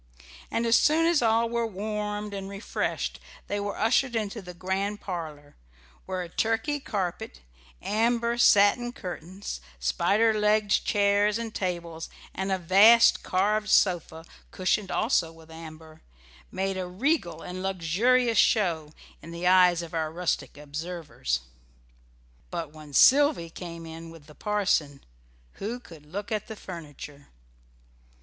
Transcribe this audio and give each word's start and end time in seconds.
And 0.49 0.65
as 0.65 0.77
soon 0.77 1.05
as 1.05 1.21
all 1.21 1.47
were 1.47 1.63
warmed 1.67 2.33
and 2.33 2.49
refreshed 2.49 3.19
they 3.45 3.59
were 3.59 3.77
ushered 3.77 4.15
into 4.15 4.41
the 4.41 4.55
great 4.55 4.99
parlour, 4.99 5.55
where 6.07 6.23
a 6.23 6.27
Turkey 6.29 6.79
carpet, 6.79 7.41
amber 7.83 8.39
satin 8.39 8.93
curtains, 8.93 9.61
spider 9.79 10.33
legged 10.33 10.71
chairs 10.71 11.37
and 11.37 11.53
tables, 11.53 12.09
and 12.33 12.51
a 12.51 12.57
vast 12.57 13.21
carved 13.21 13.69
sofa, 13.69 14.25
cushioned 14.49 14.89
also 14.89 15.31
with 15.31 15.51
amber, 15.51 16.01
made 16.51 16.77
a 16.79 16.87
regal 16.87 17.43
and 17.43 17.61
luxurious 17.61 18.39
show 18.39 18.93
in 19.21 19.29
the 19.29 19.45
eyes 19.45 19.83
of 19.83 19.93
our 19.93 20.11
rustic 20.11 20.57
observers. 20.57 21.41
But 22.49 22.73
when 22.73 22.93
Sylvy 22.93 23.51
came 23.51 23.85
in 23.85 24.09
with 24.09 24.25
the 24.25 24.33
parson, 24.33 25.03
who 25.61 25.79
could 25.79 26.07
look 26.07 26.31
at 26.31 26.47
furniture? 26.57 27.27